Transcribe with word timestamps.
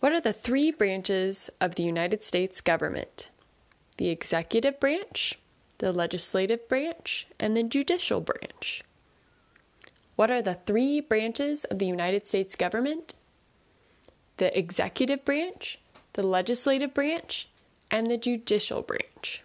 What 0.00 0.12
are 0.12 0.20
the 0.20 0.32
three 0.32 0.70
branches 0.70 1.50
of 1.60 1.74
the 1.74 1.82
United 1.82 2.22
States 2.22 2.60
government? 2.60 3.30
The 3.96 4.10
executive 4.10 4.78
branch, 4.78 5.38
the 5.78 5.92
legislative 5.92 6.68
branch, 6.68 7.26
and 7.40 7.56
the 7.56 7.64
judicial 7.64 8.20
branch. 8.20 8.84
What 10.14 10.30
are 10.30 10.42
the 10.42 10.54
three 10.54 11.00
branches 11.00 11.64
of 11.64 11.80
the 11.80 11.86
United 11.86 12.28
States 12.28 12.54
government? 12.54 13.14
The 14.36 14.56
executive 14.56 15.24
branch, 15.24 15.80
the 16.12 16.24
legislative 16.24 16.94
branch, 16.94 17.48
and 17.90 18.06
the 18.06 18.16
judicial 18.16 18.82
branch. 18.82 19.42